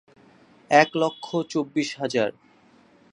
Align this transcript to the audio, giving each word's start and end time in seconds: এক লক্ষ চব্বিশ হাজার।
এক 0.71 0.89
লক্ষ 0.95 1.27
চব্বিশ 1.49 1.89
হাজার। 1.99 2.29